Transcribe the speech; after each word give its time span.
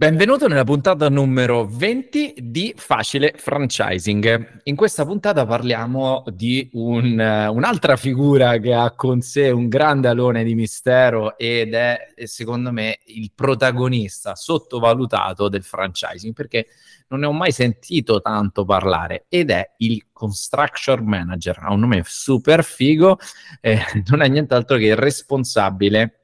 Benvenuto 0.00 0.48
nella 0.48 0.64
puntata 0.64 1.10
numero 1.10 1.66
20 1.66 2.36
di 2.38 2.72
Facile 2.74 3.34
Franchising. 3.36 4.60
In 4.62 4.74
questa 4.74 5.04
puntata 5.04 5.44
parliamo 5.44 6.24
di 6.32 6.70
un, 6.72 7.18
un'altra 7.18 7.96
figura 7.96 8.56
che 8.56 8.72
ha 8.72 8.92
con 8.92 9.20
sé 9.20 9.50
un 9.50 9.68
grande 9.68 10.08
alone 10.08 10.42
di 10.42 10.54
mistero 10.54 11.36
ed 11.36 11.74
è 11.74 12.14
secondo 12.24 12.72
me 12.72 13.00
il 13.08 13.30
protagonista 13.34 14.34
sottovalutato 14.34 15.50
del 15.50 15.64
franchising 15.64 16.32
perché 16.32 16.68
non 17.08 17.20
ne 17.20 17.26
ho 17.26 17.32
mai 17.32 17.52
sentito 17.52 18.22
tanto 18.22 18.64
parlare 18.64 19.26
ed 19.28 19.50
è 19.50 19.74
il 19.80 20.06
Construction 20.12 21.04
Manager. 21.04 21.58
Ha 21.60 21.74
un 21.74 21.80
nome 21.80 22.04
super 22.06 22.64
figo, 22.64 23.18
eh, 23.60 23.78
non 24.08 24.22
è 24.22 24.28
nient'altro 24.28 24.78
che 24.78 24.86
il 24.86 24.96
responsabile 24.96 26.19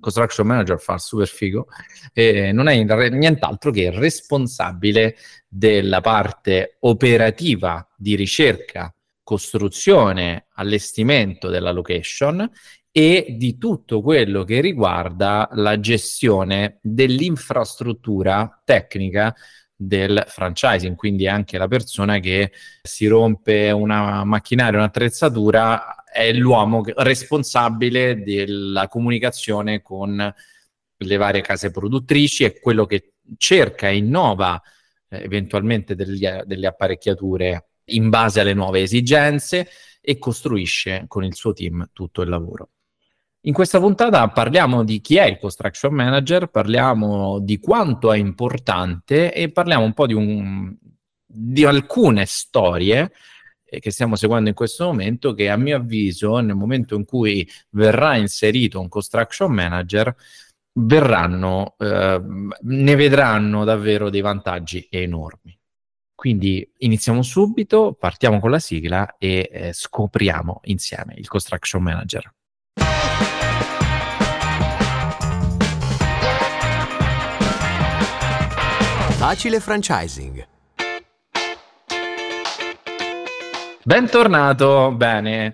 construction 0.00 0.46
manager 0.46 0.80
fa 0.80 0.98
super 0.98 1.28
figo, 1.28 1.66
eh, 2.12 2.52
non 2.52 2.68
è 2.68 2.82
nient'altro 3.10 3.70
che 3.70 3.90
responsabile 3.90 5.16
della 5.46 6.00
parte 6.00 6.76
operativa 6.80 7.86
di 7.96 8.14
ricerca, 8.16 8.92
costruzione, 9.22 10.46
allestimento 10.54 11.48
della 11.48 11.70
location 11.70 12.50
e 12.92 13.36
di 13.38 13.56
tutto 13.56 14.02
quello 14.02 14.42
che 14.42 14.60
riguarda 14.60 15.48
la 15.52 15.78
gestione 15.78 16.78
dell'infrastruttura 16.82 18.60
tecnica 18.64 19.34
del 19.76 20.22
franchising, 20.26 20.94
quindi 20.94 21.26
anche 21.26 21.56
la 21.56 21.68
persona 21.68 22.18
che 22.18 22.52
si 22.82 23.06
rompe 23.06 23.70
una 23.70 24.24
macchinaria, 24.24 24.78
un'attrezzatura, 24.78 25.99
è 26.12 26.32
l'uomo 26.32 26.82
responsabile 26.96 28.22
della 28.22 28.88
comunicazione 28.88 29.82
con 29.82 30.34
le 30.96 31.16
varie 31.16 31.40
case 31.40 31.70
produttrici, 31.70 32.44
è 32.44 32.58
quello 32.58 32.84
che 32.84 33.14
cerca 33.36 33.88
e 33.88 33.96
innova 33.96 34.60
eh, 35.08 35.22
eventualmente 35.22 35.94
degli, 35.94 36.28
delle 36.44 36.66
apparecchiature 36.66 37.68
in 37.90 38.08
base 38.08 38.40
alle 38.40 38.54
nuove 38.54 38.82
esigenze 38.82 39.68
e 40.00 40.18
costruisce 40.18 41.04
con 41.08 41.24
il 41.24 41.34
suo 41.34 41.52
team 41.52 41.90
tutto 41.92 42.22
il 42.22 42.28
lavoro. 42.28 42.70
In 43.44 43.54
questa 43.54 43.80
puntata 43.80 44.28
parliamo 44.28 44.84
di 44.84 45.00
chi 45.00 45.16
è 45.16 45.24
il 45.24 45.38
construction 45.38 45.94
manager, 45.94 46.48
parliamo 46.48 47.38
di 47.40 47.58
quanto 47.58 48.12
è 48.12 48.18
importante 48.18 49.32
e 49.32 49.50
parliamo 49.50 49.84
un 49.84 49.94
po' 49.94 50.06
di, 50.06 50.12
un, 50.12 50.76
di 51.24 51.64
alcune 51.64 52.26
storie 52.26 53.12
che 53.78 53.90
stiamo 53.90 54.16
seguendo 54.16 54.48
in 54.48 54.54
questo 54.54 54.86
momento, 54.86 55.32
che 55.34 55.48
a 55.48 55.56
mio 55.56 55.76
avviso 55.76 56.38
nel 56.38 56.56
momento 56.56 56.94
in 56.96 57.04
cui 57.04 57.48
verrà 57.70 58.16
inserito 58.16 58.80
un 58.80 58.88
construction 58.88 59.52
manager, 59.52 60.14
verranno, 60.72 61.74
eh, 61.78 62.20
ne 62.60 62.94
vedranno 62.94 63.64
davvero 63.64 64.10
dei 64.10 64.20
vantaggi 64.20 64.86
enormi. 64.90 65.56
Quindi 66.14 66.70
iniziamo 66.78 67.22
subito, 67.22 67.96
partiamo 67.98 68.40
con 68.40 68.50
la 68.50 68.58
sigla 68.58 69.16
e 69.16 69.48
eh, 69.50 69.72
scopriamo 69.72 70.60
insieme 70.64 71.14
il 71.16 71.26
construction 71.28 71.82
manager. 71.82 72.34
Facile 79.16 79.60
franchising 79.60 80.49
Bentornato, 83.90 84.92
bene. 84.92 85.52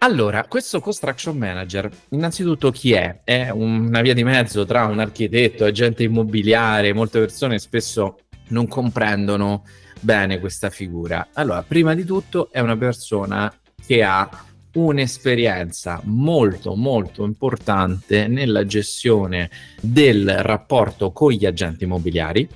Allora, 0.00 0.44
questo 0.46 0.80
construction 0.80 1.34
manager, 1.38 1.90
innanzitutto 2.10 2.70
chi 2.70 2.92
è? 2.92 3.22
È 3.24 3.48
una 3.48 4.02
via 4.02 4.12
di 4.12 4.22
mezzo 4.22 4.66
tra 4.66 4.84
un 4.84 4.98
architetto, 4.98 5.64
agente 5.64 6.02
immobiliare, 6.02 6.92
molte 6.92 7.20
persone 7.20 7.58
spesso 7.58 8.18
non 8.48 8.68
comprendono 8.68 9.64
bene 10.00 10.38
questa 10.38 10.68
figura. 10.68 11.28
Allora, 11.32 11.62
prima 11.62 11.94
di 11.94 12.04
tutto 12.04 12.50
è 12.52 12.60
una 12.60 12.76
persona 12.76 13.50
che 13.86 14.02
ha 14.02 14.28
un'esperienza 14.74 16.02
molto 16.04 16.74
molto 16.74 17.24
importante 17.24 18.26
nella 18.26 18.66
gestione 18.66 19.48
del 19.80 20.30
rapporto 20.42 21.10
con 21.10 21.32
gli 21.32 21.46
agenti 21.46 21.84
immobiliari, 21.84 22.46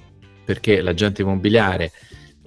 perché 0.44 0.82
l'agente 0.82 1.22
immobiliare 1.22 1.90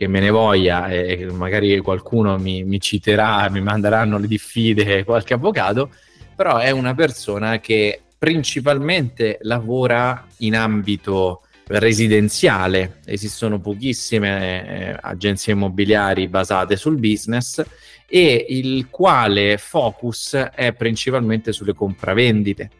che 0.01 0.07
me 0.07 0.19
ne 0.19 0.31
voglia 0.31 0.88
e 0.88 1.28
magari 1.31 1.78
qualcuno 1.78 2.39
mi, 2.39 2.63
mi 2.63 2.79
citerà, 2.79 3.47
mi 3.51 3.62
manderanno 3.62 4.17
le 4.17 4.25
diffide 4.25 5.03
qualche 5.03 5.35
avvocato, 5.35 5.91
però 6.35 6.57
è 6.57 6.72
una 6.72 6.95
persona 6.95 7.59
che 7.59 8.01
principalmente 8.17 9.38
lavora 9.41 10.25
in 10.38 10.56
ambito 10.56 11.44
residenziale, 11.67 13.01
esistono 13.06 13.59
pochissime 13.59 14.90
eh, 14.90 14.97
agenzie 15.00 15.53
immobiliari 15.53 16.28
basate 16.28 16.78
sul 16.78 16.97
business 16.97 17.63
e 18.07 18.45
il 18.50 18.88
quale 18.90 19.59
focus 19.59 20.34
è 20.34 20.73
principalmente 20.73 21.53
sulle 21.53 21.75
compravendite 21.75 22.72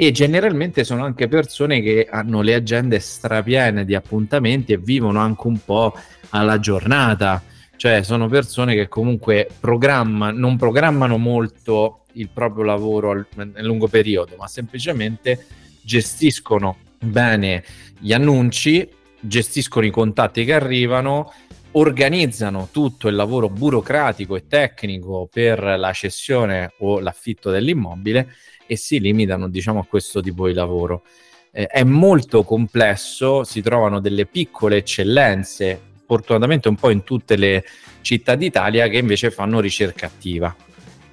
e 0.00 0.12
generalmente 0.12 0.84
sono 0.84 1.04
anche 1.04 1.26
persone 1.26 1.82
che 1.82 2.06
hanno 2.08 2.40
le 2.40 2.54
agende 2.54 3.00
strapiene 3.00 3.84
di 3.84 3.96
appuntamenti 3.96 4.72
e 4.72 4.78
vivono 4.78 5.18
anche 5.18 5.48
un 5.48 5.58
po' 5.64 5.92
alla 6.28 6.60
giornata, 6.60 7.42
cioè 7.74 8.04
sono 8.04 8.28
persone 8.28 8.76
che 8.76 8.86
comunque 8.86 9.48
programma, 9.58 10.30
non 10.30 10.56
programmano 10.56 11.18
molto 11.18 12.04
il 12.12 12.28
proprio 12.32 12.62
lavoro 12.62 13.10
al, 13.10 13.26
nel 13.34 13.64
lungo 13.64 13.88
periodo, 13.88 14.36
ma 14.38 14.46
semplicemente 14.46 15.44
gestiscono 15.82 16.76
bene 17.00 17.64
gli 17.98 18.12
annunci, 18.12 18.88
gestiscono 19.18 19.84
i 19.84 19.90
contatti 19.90 20.44
che 20.44 20.54
arrivano, 20.54 21.32
organizzano 21.72 22.68
tutto 22.70 23.08
il 23.08 23.16
lavoro 23.16 23.48
burocratico 23.48 24.36
e 24.36 24.46
tecnico 24.46 25.28
per 25.28 25.60
la 25.60 25.92
cessione 25.92 26.74
o 26.78 27.00
l'affitto 27.00 27.50
dell'immobile 27.50 28.32
e 28.68 28.76
si 28.76 29.00
limitano 29.00 29.48
diciamo 29.48 29.80
a 29.80 29.84
questo 29.84 30.20
tipo 30.20 30.46
di 30.46 30.52
lavoro. 30.52 31.02
Eh, 31.50 31.66
è 31.66 31.82
molto 31.82 32.44
complesso, 32.44 33.42
si 33.42 33.62
trovano 33.62 33.98
delle 33.98 34.26
piccole 34.26 34.76
eccellenze, 34.76 35.80
fortunatamente 36.06 36.68
un 36.68 36.76
po' 36.76 36.90
in 36.90 37.02
tutte 37.02 37.36
le 37.36 37.64
città 38.02 38.34
d'Italia 38.34 38.86
che 38.88 38.98
invece 38.98 39.30
fanno 39.30 39.58
ricerca 39.58 40.06
attiva. 40.06 40.54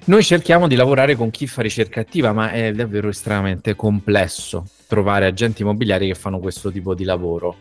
Noi 0.04 0.22
cerchiamo 0.22 0.68
di 0.68 0.76
lavorare 0.76 1.16
con 1.16 1.30
chi 1.30 1.46
fa 1.46 1.62
ricerca 1.62 2.00
attiva, 2.00 2.32
ma 2.32 2.52
è 2.52 2.70
davvero 2.72 3.08
estremamente 3.08 3.74
complesso 3.74 4.68
trovare 4.86 5.26
agenti 5.26 5.62
immobiliari 5.62 6.06
che 6.06 6.14
fanno 6.14 6.38
questo 6.38 6.70
tipo 6.70 6.94
di 6.94 7.02
lavoro 7.02 7.56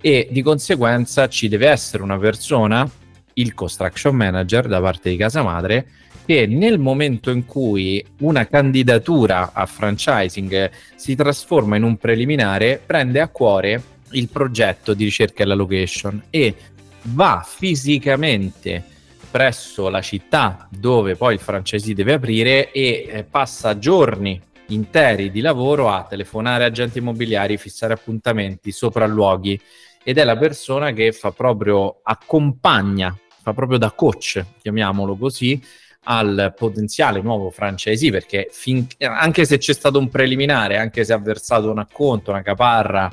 e 0.00 0.28
di 0.30 0.40
conseguenza 0.40 1.28
ci 1.28 1.48
deve 1.48 1.68
essere 1.68 2.02
una 2.02 2.18
persona, 2.18 2.88
il 3.34 3.54
construction 3.54 4.14
manager 4.14 4.66
da 4.66 4.80
parte 4.80 5.10
di 5.10 5.16
casa 5.16 5.42
madre, 5.42 5.86
che 6.24 6.46
nel 6.46 6.78
momento 6.78 7.30
in 7.30 7.44
cui 7.44 8.04
una 8.20 8.46
candidatura 8.46 9.52
a 9.52 9.66
franchising 9.66 10.70
si 10.94 11.14
trasforma 11.14 11.76
in 11.76 11.82
un 11.82 11.96
preliminare, 11.96 12.80
prende 12.84 13.20
a 13.20 13.28
cuore 13.28 13.82
il 14.12 14.28
progetto 14.28 14.94
di 14.94 15.04
ricerca 15.04 15.42
e 15.42 15.46
la 15.46 15.54
location 15.54 16.22
e 16.30 16.54
va 17.02 17.44
fisicamente 17.46 18.84
presso 19.30 19.88
la 19.88 20.00
città 20.00 20.68
dove 20.70 21.14
poi 21.14 21.34
il 21.34 21.40
franchisee 21.40 21.94
deve 21.94 22.14
aprire 22.14 22.72
e 22.72 23.06
eh, 23.08 23.24
passa 23.24 23.78
giorni 23.78 24.40
interi 24.68 25.30
di 25.30 25.40
lavoro 25.40 25.88
a 25.88 26.04
telefonare 26.08 26.64
agenti 26.64 26.98
immobiliari, 26.98 27.56
fissare 27.56 27.92
appuntamenti, 27.92 28.72
sopralluoghi 28.72 29.60
ed 30.02 30.18
è 30.18 30.24
la 30.24 30.36
persona 30.36 30.92
che 30.92 31.12
fa 31.12 31.30
proprio 31.30 32.00
accompagna, 32.02 33.16
fa 33.42 33.52
proprio 33.52 33.78
da 33.78 33.90
coach, 33.90 34.44
chiamiamolo 34.60 35.16
così, 35.16 35.60
al 36.04 36.54
potenziale 36.56 37.20
nuovo 37.20 37.50
franchisee 37.50 38.10
perché 38.10 38.48
fin, 38.50 38.86
anche 38.98 39.44
se 39.44 39.58
c'è 39.58 39.72
stato 39.72 39.98
un 39.98 40.08
preliminare, 40.08 40.78
anche 40.78 41.04
se 41.04 41.12
ha 41.12 41.18
versato 41.18 41.70
un 41.70 41.78
acconto, 41.78 42.30
una 42.30 42.42
caparra 42.42 43.10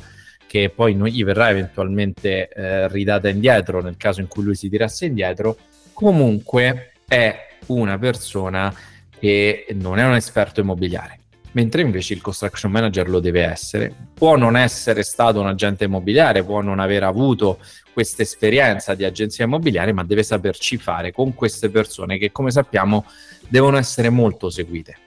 che 0.47 0.69
poi 0.69 0.95
non 0.95 1.07
gli 1.07 1.23
verrà 1.23 1.49
eventualmente 1.49 2.47
eh, 2.47 2.87
ridata 2.87 3.27
indietro 3.27 3.81
nel 3.81 3.97
caso 3.97 4.21
in 4.21 4.27
cui 4.27 4.43
lui 4.43 4.55
si 4.55 4.69
tirasse 4.69 5.05
indietro, 5.05 5.57
comunque 5.93 6.93
è 7.05 7.47
una 7.67 7.97
persona 7.97 8.73
che 9.19 9.65
non 9.73 9.99
è 9.99 10.05
un 10.05 10.15
esperto 10.15 10.61
immobiliare 10.61 11.19
mentre 11.57 11.81
invece 11.81 12.13
il 12.13 12.21
construction 12.21 12.71
manager 12.71 13.09
lo 13.09 13.19
deve 13.19 13.41
essere. 13.41 13.91
Può 14.13 14.35
non 14.35 14.55
essere 14.55 15.01
stato 15.01 15.39
un 15.39 15.47
agente 15.47 15.85
immobiliare, 15.85 16.43
può 16.43 16.61
non 16.61 16.77
aver 16.77 17.01
avuto 17.01 17.57
questa 17.91 18.21
esperienza 18.21 18.93
di 18.93 19.03
agenzia 19.03 19.45
immobiliare, 19.45 19.91
ma 19.91 20.03
deve 20.03 20.21
saperci 20.21 20.77
fare 20.77 21.11
con 21.11 21.33
queste 21.33 21.71
persone 21.71 22.19
che, 22.19 22.31
come 22.31 22.51
sappiamo, 22.51 23.05
devono 23.47 23.77
essere 23.77 24.11
molto 24.11 24.51
seguite. 24.51 24.97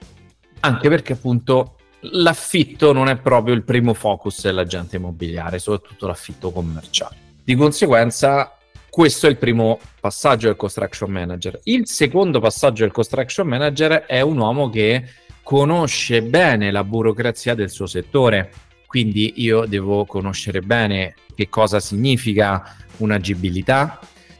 Anche 0.59 0.89
perché 0.89 1.13
appunto 1.13 1.77
l'affitto 2.01 2.91
non 2.91 3.07
è 3.07 3.15
proprio 3.15 3.53
il 3.53 3.63
primo 3.63 3.93
focus 3.93 4.41
dell'agente 4.41 4.97
immobiliare, 4.97 5.57
soprattutto 5.57 6.05
l'affitto 6.05 6.51
commerciale. 6.51 7.15
Di 7.45 7.55
conseguenza, 7.55 8.57
questo 8.89 9.25
è 9.25 9.29
il 9.29 9.37
primo 9.37 9.79
passaggio 10.01 10.47
del 10.47 10.57
construction 10.57 11.09
manager. 11.09 11.61
Il 11.63 11.87
secondo 11.87 12.41
passaggio 12.41 12.83
del 12.83 12.91
construction 12.91 13.47
manager 13.47 14.03
è 14.03 14.19
un 14.19 14.37
uomo 14.37 14.69
che 14.69 15.05
conosce 15.51 16.21
bene 16.21 16.71
la 16.71 16.85
burocrazia 16.85 17.55
del 17.55 17.69
suo 17.69 17.85
settore. 17.85 18.53
quindi 18.87 19.33
io 19.41 19.65
devo 19.65 20.05
conoscere 20.05 20.61
bene 20.61 21.15
che 21.35 21.49
cosa 21.49 21.81
significa 21.81 22.77
un'agibilità, 22.97 23.99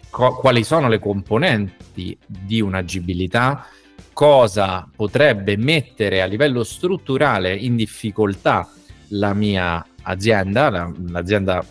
co- 0.10 0.36
quali 0.36 0.64
sono 0.64 0.88
le 0.88 1.00
componenti 1.00 2.18
di 2.26 2.62
un'agibilità, 2.62 3.68
cosa 4.14 4.90
potrebbe 4.96 5.58
mettere 5.58 6.22
a 6.22 6.26
livello 6.26 6.64
strutturale 6.64 7.54
in 7.56 7.76
difficoltà 7.76 8.70
la 9.10 9.34
mia 9.34 9.86
azienda, 10.04 10.70
la, 10.70 10.94
l'azienda 11.10 11.62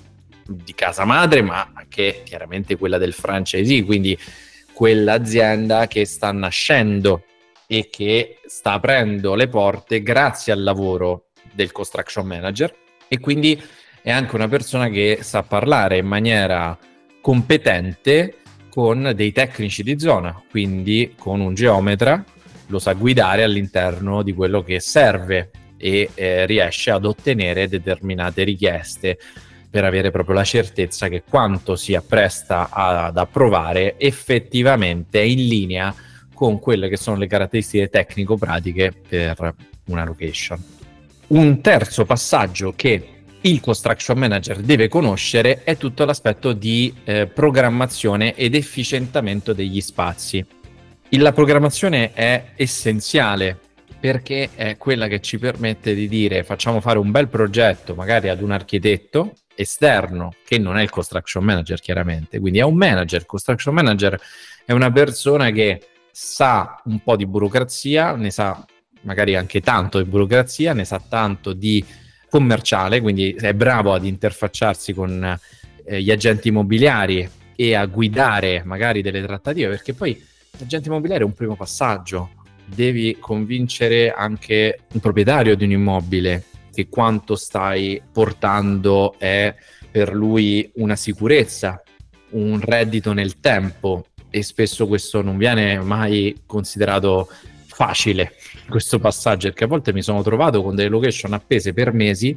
di 0.46 0.74
casa 0.74 1.06
madre, 1.06 1.40
ma 1.40 1.70
anche 1.72 2.22
chiaramente 2.24 2.76
quella 2.76 2.98
del 2.98 3.14
franchisee, 3.14 3.84
quindi 3.84 4.18
quell'azienda 4.74 5.86
che 5.86 6.04
sta 6.04 6.30
nascendo 6.30 7.24
e 7.72 7.88
che 7.88 8.40
sta 8.46 8.72
aprendo 8.72 9.36
le 9.36 9.46
porte 9.46 10.02
grazie 10.02 10.52
al 10.52 10.64
lavoro 10.64 11.26
del 11.52 11.70
construction 11.70 12.26
manager. 12.26 12.74
E 13.06 13.20
quindi 13.20 13.62
è 14.02 14.10
anche 14.10 14.34
una 14.34 14.48
persona 14.48 14.88
che 14.88 15.18
sa 15.20 15.44
parlare 15.44 15.98
in 15.98 16.06
maniera 16.06 16.76
competente 17.20 18.38
con 18.68 19.12
dei 19.14 19.30
tecnici 19.30 19.84
di 19.84 20.00
zona, 20.00 20.42
quindi 20.50 21.14
con 21.16 21.38
un 21.38 21.54
geometra 21.54 22.24
lo 22.66 22.80
sa 22.80 22.92
guidare 22.94 23.44
all'interno 23.44 24.24
di 24.24 24.32
quello 24.32 24.64
che 24.64 24.80
serve 24.80 25.50
e 25.76 26.10
eh, 26.12 26.46
riesce 26.46 26.90
ad 26.90 27.04
ottenere 27.04 27.68
determinate 27.68 28.42
richieste 28.42 29.16
per 29.70 29.84
avere 29.84 30.10
proprio 30.10 30.34
la 30.34 30.44
certezza 30.44 31.06
che 31.06 31.22
quanto 31.22 31.76
si 31.76 31.94
appresta 31.94 32.68
ad 32.68 33.16
approvare 33.16 33.96
effettivamente 33.96 35.20
è 35.20 35.24
in 35.24 35.46
linea 35.46 35.94
con 36.40 36.58
quelle 36.58 36.88
che 36.88 36.96
sono 36.96 37.18
le 37.18 37.26
caratteristiche 37.26 37.90
tecnico-pratiche 37.90 38.94
per 39.06 39.54
una 39.88 40.06
location. 40.06 40.58
Un 41.26 41.60
terzo 41.60 42.06
passaggio 42.06 42.72
che 42.74 43.08
il 43.42 43.60
construction 43.60 44.16
manager 44.16 44.56
deve 44.60 44.88
conoscere 44.88 45.64
è 45.64 45.76
tutto 45.76 46.06
l'aspetto 46.06 46.54
di 46.54 46.94
eh, 47.04 47.26
programmazione 47.26 48.34
ed 48.34 48.54
efficientamento 48.54 49.52
degli 49.52 49.82
spazi. 49.82 50.42
La 51.10 51.32
programmazione 51.32 52.14
è 52.14 52.52
essenziale 52.56 53.58
perché 54.00 54.48
è 54.54 54.78
quella 54.78 55.08
che 55.08 55.20
ci 55.20 55.38
permette 55.38 55.92
di 55.92 56.08
dire 56.08 56.42
facciamo 56.42 56.80
fare 56.80 56.98
un 56.98 57.10
bel 57.10 57.28
progetto 57.28 57.94
magari 57.94 58.30
ad 58.30 58.40
un 58.40 58.52
architetto 58.52 59.34
esterno 59.54 60.32
che 60.42 60.56
non 60.56 60.78
è 60.78 60.82
il 60.82 60.88
construction 60.88 61.44
manager 61.44 61.80
chiaramente, 61.80 62.40
quindi 62.40 62.60
è 62.60 62.62
un 62.62 62.76
manager, 62.76 63.20
il 63.20 63.26
construction 63.26 63.74
manager 63.74 64.18
è 64.64 64.72
una 64.72 64.90
persona 64.90 65.50
che 65.50 65.82
sa 66.12 66.80
un 66.84 67.00
po' 67.02 67.16
di 67.16 67.26
burocrazia, 67.26 68.14
ne 68.16 68.30
sa 68.30 68.64
magari 69.02 69.34
anche 69.36 69.60
tanto 69.60 70.02
di 70.02 70.08
burocrazia, 70.08 70.72
ne 70.72 70.84
sa 70.84 71.00
tanto 71.06 71.52
di 71.52 71.84
commerciale, 72.28 73.00
quindi 73.00 73.32
è 73.32 73.54
bravo 73.54 73.92
ad 73.92 74.04
interfacciarsi 74.04 74.92
con 74.92 75.38
eh, 75.84 76.02
gli 76.02 76.10
agenti 76.10 76.48
immobiliari 76.48 77.28
e 77.56 77.74
a 77.74 77.84
guidare 77.86 78.62
magari 78.64 79.02
delle 79.02 79.22
trattative, 79.22 79.68
perché 79.68 79.92
poi 79.92 80.22
l'agente 80.58 80.88
immobiliare 80.88 81.22
è 81.22 81.26
un 81.26 81.34
primo 81.34 81.56
passaggio, 81.56 82.30
devi 82.64 83.16
convincere 83.18 84.12
anche 84.12 84.78
il 84.90 85.00
proprietario 85.00 85.56
di 85.56 85.64
un 85.64 85.72
immobile 85.72 86.44
che 86.72 86.88
quanto 86.88 87.34
stai 87.34 88.00
portando 88.12 89.16
è 89.18 89.54
per 89.90 90.14
lui 90.14 90.70
una 90.76 90.94
sicurezza, 90.94 91.82
un 92.30 92.60
reddito 92.60 93.12
nel 93.12 93.40
tempo 93.40 94.06
e 94.30 94.42
spesso 94.42 94.86
questo 94.86 95.22
non 95.22 95.36
viene 95.36 95.78
mai 95.80 96.42
considerato 96.46 97.28
facile 97.66 98.32
questo 98.68 98.98
passaggio 98.98 99.48
perché 99.48 99.64
a 99.64 99.66
volte 99.68 99.92
mi 99.92 100.02
sono 100.02 100.22
trovato 100.22 100.62
con 100.62 100.74
delle 100.74 100.88
location 100.88 101.32
appese 101.32 101.72
per 101.72 101.92
mesi 101.92 102.34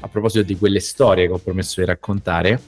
a 0.00 0.08
proposito 0.08 0.44
di 0.44 0.56
quelle 0.56 0.80
storie 0.80 1.26
che 1.26 1.32
ho 1.32 1.38
promesso 1.38 1.80
di 1.80 1.86
raccontare 1.86 2.60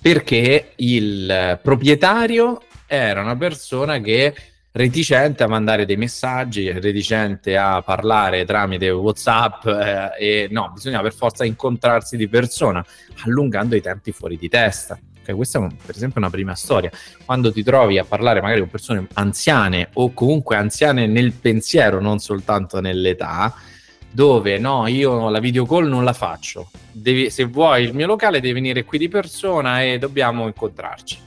perché 0.00 0.72
il 0.76 1.58
proprietario 1.62 2.60
era 2.86 3.22
una 3.22 3.36
persona 3.36 3.98
che 4.00 4.34
reticente 4.72 5.44
a 5.44 5.46
mandare 5.46 5.86
dei 5.86 5.96
messaggi, 5.96 6.70
reticente 6.70 7.56
a 7.56 7.80
parlare 7.80 8.44
tramite 8.44 8.90
WhatsApp 8.90 9.64
eh, 9.66 10.10
e 10.18 10.48
no, 10.50 10.72
bisogna 10.74 11.00
per 11.00 11.14
forza 11.14 11.44
incontrarsi 11.44 12.16
di 12.16 12.28
persona, 12.28 12.84
allungando 13.24 13.76
i 13.76 13.80
tempi 13.80 14.10
fuori 14.10 14.36
di 14.36 14.48
testa. 14.48 14.98
Okay, 15.24 15.34
questa 15.34 15.58
è 15.58 15.66
per 15.86 15.96
esempio 15.96 16.20
una 16.20 16.28
prima 16.28 16.54
storia. 16.54 16.90
Quando 17.24 17.50
ti 17.50 17.62
trovi 17.62 17.96
a 17.98 18.04
parlare 18.04 18.42
magari 18.42 18.60
con 18.60 18.68
persone 18.68 19.06
anziane 19.14 19.88
o 19.94 20.12
comunque 20.12 20.56
anziane 20.56 21.06
nel 21.06 21.32
pensiero, 21.32 21.98
non 21.98 22.18
soltanto 22.18 22.78
nell'età, 22.82 23.54
dove 24.10 24.58
no, 24.58 24.86
io 24.86 25.30
la 25.30 25.40
video 25.40 25.64
call 25.64 25.88
non 25.88 26.04
la 26.04 26.12
faccio. 26.12 26.70
Devi, 26.92 27.30
se 27.30 27.44
vuoi 27.44 27.84
il 27.84 27.94
mio 27.94 28.06
locale 28.06 28.40
devi 28.40 28.52
venire 28.52 28.84
qui 28.84 28.98
di 28.98 29.08
persona 29.08 29.82
e 29.82 29.96
dobbiamo 29.96 30.46
incontrarci. 30.46 31.18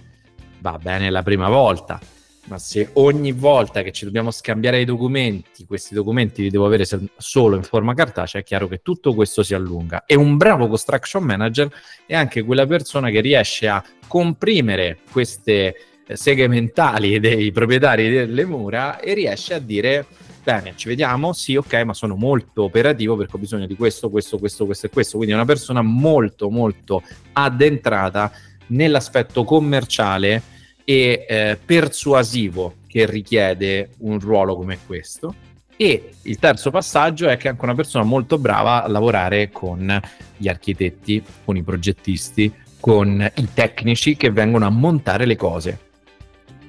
Va 0.59 0.77
bene 0.77 1.09
la 1.09 1.23
prima 1.23 1.49
volta 1.49 1.99
ma 2.47 2.57
se 2.57 2.89
ogni 2.94 3.33
volta 3.33 3.81
che 3.81 3.91
ci 3.91 4.05
dobbiamo 4.05 4.31
scambiare 4.31 4.79
i 4.79 4.85
documenti, 4.85 5.65
questi 5.65 5.94
documenti 5.94 6.44
li 6.44 6.49
devo 6.49 6.65
avere 6.65 6.85
solo 7.17 7.55
in 7.55 7.63
forma 7.63 7.94
cartacea, 7.94 8.41
è 8.41 8.44
chiaro 8.44 8.67
che 8.67 8.81
tutto 8.81 9.13
questo 9.13 9.44
si 9.44 9.53
allunga. 9.53 10.05
E 10.05 10.15
un 10.15 10.38
bravo 10.38 10.67
construction 10.67 11.23
manager 11.23 11.69
è 12.05 12.15
anche 12.15 12.44
quella 12.44 12.65
persona 12.65 13.09
che 13.09 13.19
riesce 13.19 13.67
a 13.67 13.83
comprimere 14.07 14.99
queste 15.11 15.75
eh, 16.07 16.15
seghe 16.15 16.47
mentali 16.47 17.19
dei 17.21 17.51
proprietari 17.51 18.09
delle 18.09 18.45
mura 18.45 18.99
e 18.99 19.13
riesce 19.13 19.53
a 19.53 19.59
dire 19.59 20.05
bene, 20.41 20.73
ci 20.77 20.88
vediamo, 20.88 21.33
sì, 21.33 21.57
ok, 21.57 21.73
ma 21.83 21.94
sono 21.94 22.15
molto 22.15 22.63
operativo 22.63 23.17
perché 23.17 23.35
ho 23.35 23.39
bisogno 23.39 23.65
di 23.65 23.75
questo, 23.75 24.09
questo, 24.09 24.38
questo, 24.38 24.65
questo 24.65 24.85
e 24.85 24.89
questo. 24.89 25.17
Quindi 25.17 25.33
è 25.33 25.38
una 25.38 25.45
persona 25.45 25.81
molto, 25.81 26.49
molto 26.49 27.03
addentrata 27.33 28.31
nell'aspetto 28.67 29.44
commerciale 29.44 30.55
e 30.89 31.25
eh, 31.28 31.60
persuasivo 31.66 32.75
che 32.88 33.06
richiede 33.06 33.89
un 33.98 34.22
ruolo 34.22 34.56
come 34.56 34.80
questo. 34.86 35.36
E 35.75 36.12
il 36.22 36.39
terzo 36.39 36.72
passaggio 36.72 37.28
è 37.28 37.36
che 37.36 37.48
è 37.48 37.51
anche 37.51 37.66
una 37.66 37.75
persona 37.75 38.06
molto 38.06 38.38
brava 38.38 38.86
a 38.86 38.88
lavorare 38.88 39.51
con 39.51 40.01
gli 40.38 40.48
architetti, 40.48 41.22
con 41.44 41.57
i 41.57 41.62
progettisti, 41.62 42.54
con 42.80 43.30
i 43.36 43.48
tecnici 43.54 44.16
che 44.16 44.31
vengono 44.31 44.66
a 44.66 44.69
montare 44.69 45.25
le 45.25 45.36
cose. 45.36 45.80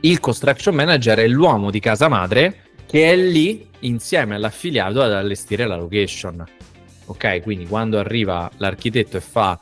Il 0.01 0.19
construction 0.19 0.75
manager 0.75 1.19
è 1.19 1.29
l'uomo 1.29 1.71
di 1.71 1.79
casa 1.79 2.09
madre 2.09 2.65
che 2.89 3.13
è 3.13 3.17
lì 3.17 3.69
insieme 3.81 4.35
all'affiliato 4.35 5.01
ad 5.01 5.13
allestire 5.13 5.65
la 5.65 5.77
location. 5.77 6.45
Ok, 7.07 7.41
quindi 7.43 7.69
quando 7.69 8.01
arriva 8.01 8.51
l'architetto 8.57 9.17
e 9.17 9.21
fa 9.21 9.59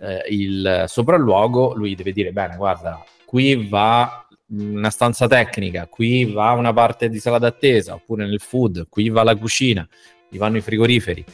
eh, 0.00 0.24
il 0.30 0.84
sopralluogo, 0.88 1.74
lui 1.76 1.94
deve 1.94 2.12
dire: 2.12 2.32
Bene, 2.32 2.56
guarda, 2.56 3.04
qui 3.30 3.68
va 3.68 4.26
una 4.48 4.90
stanza 4.90 5.28
tecnica, 5.28 5.86
qui 5.86 6.24
va 6.24 6.50
una 6.50 6.72
parte 6.72 7.08
di 7.08 7.20
sala 7.20 7.38
d'attesa, 7.38 7.94
oppure 7.94 8.26
nel 8.26 8.40
food, 8.40 8.88
qui 8.88 9.08
va 9.08 9.22
la 9.22 9.36
cucina, 9.36 9.88
qui 10.28 10.36
vanno 10.36 10.56
i 10.56 10.60
frigoriferi. 10.60 11.24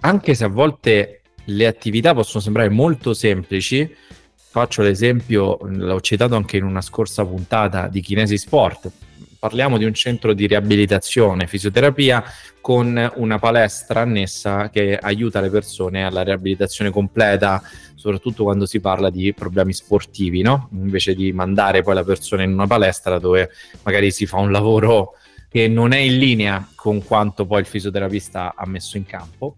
Anche 0.00 0.34
se 0.34 0.44
a 0.44 0.48
volte 0.48 1.20
le 1.44 1.66
attività 1.66 2.14
possono 2.14 2.42
sembrare 2.42 2.70
molto 2.70 3.12
semplici, 3.12 3.94
faccio 4.34 4.80
l'esempio, 4.80 5.58
l'ho 5.60 6.00
citato 6.00 6.36
anche 6.36 6.56
in 6.56 6.64
una 6.64 6.80
scorsa 6.80 7.22
puntata 7.26 7.86
di 7.88 8.00
Kinesi 8.00 8.38
Sport, 8.38 8.90
parliamo 9.38 9.78
di 9.78 9.84
un 9.84 9.94
centro 9.94 10.32
di 10.32 10.46
riabilitazione, 10.46 11.46
fisioterapia 11.46 12.24
con 12.60 13.12
una 13.14 13.38
palestra 13.38 14.00
annessa 14.00 14.70
che 14.70 14.96
aiuta 14.96 15.40
le 15.40 15.50
persone 15.50 16.04
alla 16.04 16.22
riabilitazione 16.22 16.90
completa, 16.90 17.62
soprattutto 17.94 18.42
quando 18.42 18.66
si 18.66 18.80
parla 18.80 19.08
di 19.10 19.32
problemi 19.32 19.72
sportivi, 19.72 20.42
no? 20.42 20.68
Invece 20.72 21.14
di 21.14 21.32
mandare 21.32 21.82
poi 21.82 21.94
la 21.94 22.04
persona 22.04 22.42
in 22.42 22.52
una 22.52 22.66
palestra 22.66 23.18
dove 23.18 23.50
magari 23.82 24.10
si 24.10 24.26
fa 24.26 24.38
un 24.38 24.50
lavoro 24.50 25.14
che 25.48 25.68
non 25.68 25.92
è 25.92 25.98
in 25.98 26.18
linea 26.18 26.68
con 26.74 27.04
quanto 27.04 27.46
poi 27.46 27.60
il 27.60 27.66
fisioterapista 27.66 28.54
ha 28.56 28.66
messo 28.66 28.96
in 28.96 29.06
campo. 29.06 29.56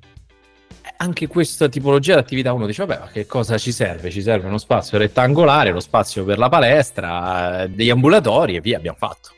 Anche 0.99 1.27
questa 1.27 1.69
tipologia 1.69 2.15
di 2.15 2.21
attività 2.21 2.53
uno 2.53 2.67
dice, 2.67 2.85
vabbè, 2.85 3.01
ma 3.01 3.09
che 3.09 3.27
cosa 3.27 3.57
ci 3.57 3.73
serve? 3.73 4.11
Ci 4.11 4.21
serve 4.21 4.49
uno 4.49 4.59
spazio 4.59 4.99
rettangolare, 4.99 5.71
lo 5.71 5.81
spazio 5.81 6.25
per 6.25 6.39
la 6.39 6.49
palestra, 6.49 7.67
degli 7.69 7.91
ambulatori 7.91 8.57
e 8.57 8.61
via, 8.61 8.77
abbiamo 8.77 8.97
fatto. 8.99 9.31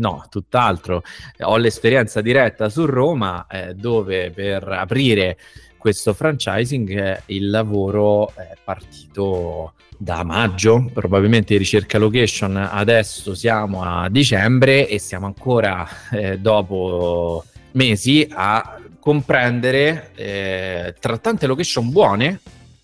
No, 0.00 0.24
tutt'altro. 0.30 1.02
Ho 1.40 1.56
l'esperienza 1.58 2.22
diretta 2.22 2.70
su 2.70 2.86
Roma 2.86 3.46
eh, 3.46 3.74
dove 3.74 4.30
per 4.30 4.66
aprire 4.66 5.36
questo 5.76 6.14
franchising 6.14 6.90
eh, 6.90 7.22
il 7.26 7.50
lavoro 7.50 8.34
è 8.34 8.56
partito 8.62 9.74
da 9.96 10.24
maggio, 10.24 10.90
probabilmente 10.92 11.56
ricerca 11.58 11.98
location 11.98 12.56
adesso 12.56 13.34
siamo 13.34 13.82
a 13.82 14.08
dicembre 14.08 14.88
e 14.88 14.98
siamo 14.98 15.26
ancora 15.26 15.86
eh, 16.10 16.38
dopo 16.38 17.44
mesi 17.72 18.26
a 18.30 18.78
comprendere 18.98 20.12
eh, 20.14 20.94
tra 20.98 21.18
tante 21.18 21.46
location 21.46 21.90
buone 21.90 22.40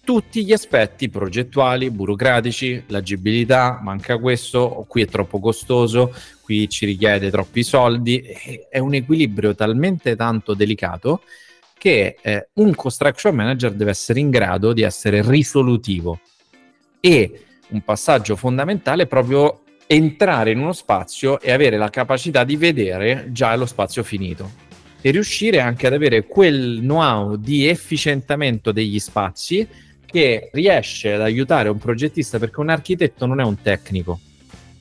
tutti 0.06 0.44
gli 0.44 0.52
aspetti 0.52 1.08
progettuali, 1.08 1.90
burocratici, 1.90 2.84
l'agibilità, 2.86 3.80
manca 3.82 4.18
questo, 4.18 4.86
qui 4.86 5.02
è 5.02 5.06
troppo 5.06 5.40
costoso, 5.40 6.14
qui 6.42 6.68
ci 6.68 6.86
richiede 6.86 7.28
troppi 7.28 7.64
soldi, 7.64 8.22
è 8.70 8.78
un 8.78 8.94
equilibrio 8.94 9.56
talmente 9.56 10.14
tanto 10.14 10.54
delicato 10.54 11.22
che 11.76 12.18
eh, 12.22 12.48
un 12.52 12.72
construction 12.76 13.34
manager 13.34 13.72
deve 13.72 13.90
essere 13.90 14.20
in 14.20 14.30
grado 14.30 14.72
di 14.72 14.82
essere 14.82 15.28
risolutivo. 15.28 16.20
E 17.00 17.40
un 17.70 17.82
passaggio 17.82 18.36
fondamentale 18.36 19.02
è 19.02 19.06
proprio 19.08 19.62
entrare 19.88 20.52
in 20.52 20.60
uno 20.60 20.72
spazio 20.72 21.40
e 21.40 21.50
avere 21.50 21.78
la 21.78 21.90
capacità 21.90 22.44
di 22.44 22.54
vedere 22.54 23.26
già 23.32 23.56
lo 23.56 23.66
spazio 23.66 24.04
finito 24.04 24.64
e 25.00 25.10
riuscire 25.10 25.58
anche 25.58 25.88
ad 25.88 25.94
avere 25.94 26.26
quel 26.26 26.78
know-how 26.80 27.34
di 27.34 27.66
efficientamento 27.66 28.70
degli 28.70 29.00
spazi 29.00 29.66
che 30.06 30.48
riesce 30.52 31.12
ad 31.12 31.20
aiutare 31.20 31.68
un 31.68 31.78
progettista 31.78 32.38
perché 32.38 32.60
un 32.60 32.70
architetto 32.70 33.26
non 33.26 33.40
è 33.40 33.44
un 33.44 33.60
tecnico. 33.60 34.20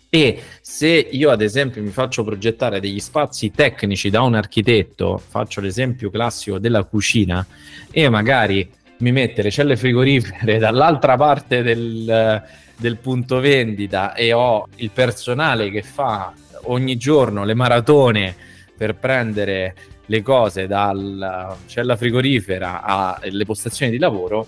E 0.10 0.42
se 0.62 0.88
io 0.88 1.30
ad 1.30 1.42
esempio 1.42 1.82
mi 1.82 1.90
faccio 1.90 2.24
progettare 2.24 2.80
degli 2.80 3.02
spazi 3.02 3.52
tecnici 3.52 4.10
da 4.10 4.22
un 4.22 4.36
architetto, 4.36 5.18
faccio 5.18 5.60
l'esempio 5.60 6.10
classico 6.10 6.58
della 6.58 6.84
cucina 6.86 7.46
e 7.92 8.08
magari 8.08 8.70
mi 9.00 9.12
mette 9.12 9.42
le 9.42 9.52
celle 9.52 9.76
frigorifere 9.76 10.58
dall'altra 10.60 11.18
parte 11.18 11.64
del, 11.64 12.42
del 12.78 12.98
punto 12.98 13.42
vendita 13.42 14.14
e 14.14 14.32
ho 14.32 14.68
il 14.76 14.92
personale 14.92 15.70
che 15.70 15.82
fa 15.82 16.34
ogni 16.64 16.96
giorno 16.96 17.44
le 17.44 17.54
maratone 17.54 18.36
per 18.78 18.96
prendere 18.96 19.76
le 20.06 20.22
cose 20.22 20.68
dalla 20.68 21.56
cella 21.66 21.96
frigorifera 21.96 22.84
alle 22.84 23.46
postazioni 23.46 23.92
di 23.92 23.98
lavoro, 23.98 24.48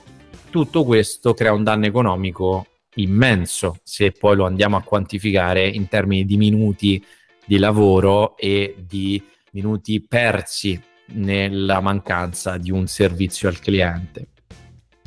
tutto 0.49 0.83
questo 0.83 1.33
crea 1.33 1.53
un 1.53 1.63
danno 1.63 1.85
economico 1.85 2.65
immenso 2.95 3.79
se 3.83 4.11
poi 4.11 4.35
lo 4.35 4.45
andiamo 4.45 4.77
a 4.77 4.81
quantificare 4.81 5.67
in 5.67 5.87
termini 5.87 6.25
di 6.25 6.37
minuti 6.37 7.03
di 7.45 7.57
lavoro 7.57 8.35
e 8.37 8.75
di 8.85 9.23
minuti 9.51 10.01
persi 10.01 10.79
nella 11.13 11.79
mancanza 11.79 12.57
di 12.57 12.71
un 12.71 12.87
servizio 12.87 13.47
al 13.47 13.59
cliente. 13.59 14.27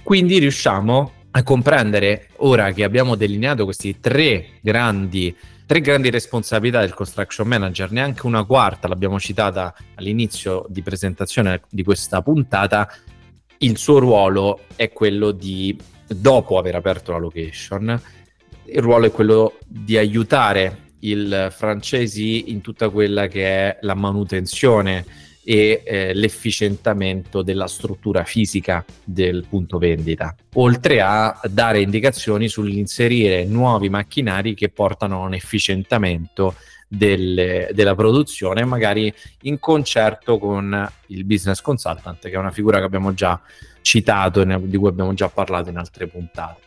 Quindi 0.03 0.39
riusciamo 0.39 1.13
a 1.33 1.43
comprendere, 1.43 2.31
ora 2.39 2.73
che 2.73 2.83
abbiamo 2.83 3.15
delineato 3.15 3.65
questi 3.65 4.01
tre 4.01 4.59
grandi, 4.63 5.37
tre 5.67 5.81
grandi 5.81 6.11
responsabilità 6.11 6.81
del 6.81 6.95
construction 6.95 7.47
manager, 7.47 7.93
neanche 7.93 8.27
una 8.27 8.45
quarta 8.45 8.89
l'abbiamo 8.89 9.21
citata 9.21 9.75
all'inizio 9.95 10.65
di 10.69 10.83
presentazione 10.83 11.61
di 11.69 11.85
questa 11.85 12.23
puntata, 12.23 12.91
il 13.63 13.77
suo 13.77 13.99
ruolo 13.99 14.61
è 14.77 14.91
quello 14.91 15.33
di, 15.33 15.77
dopo 16.07 16.59
aver 16.59 16.77
aperto 16.77 17.13
la 17.13 17.19
location, 17.19 18.01
il 18.65 18.81
ruolo 18.81 19.07
è 19.07 19.11
quello 19.11 19.59
di 19.67 19.97
aiutare 19.97 20.89
il 21.01 21.49
francesi 21.51 22.51
in 22.51 22.61
tutta 22.61 22.91
quella 22.91 23.27
che 23.27 23.45
è 23.45 23.79
la 23.83 23.95
manutenzione 23.95 25.05
e 25.43 25.83
eh, 25.85 26.15
l'efficientamento 26.15 27.43
della 27.43 27.67
struttura 27.67 28.25
fisica 28.25 28.85
del 29.03 29.47
punto 29.49 29.79
vendita, 29.79 30.35
oltre 30.55 31.01
a 31.01 31.39
dare 31.49 31.81
indicazioni 31.81 32.49
sull'inserire 32.49 33.45
nuovi 33.45 33.89
macchinari 33.89 34.55
che 34.55 34.69
portano 34.69 35.23
a 35.23 35.27
un 35.27 35.35
efficientamento 35.35 36.55
delle, 36.93 37.71
della 37.73 37.95
produzione, 37.95 38.65
magari 38.65 39.15
in 39.43 39.61
concerto 39.61 40.39
con 40.39 40.91
il 41.07 41.25
business 41.25 41.61
consultant, 41.61 42.19
che 42.21 42.33
è 42.33 42.37
una 42.37 42.51
figura 42.51 42.79
che 42.79 42.85
abbiamo 42.85 43.15
già 43.15 43.41
citato 43.81 44.41
e 44.41 44.61
di 44.69 44.77
cui 44.77 44.89
abbiamo 44.89 45.15
già 45.15 45.29
parlato 45.29 45.69
in 45.69 45.77
altre 45.77 46.09
puntate. 46.09 46.61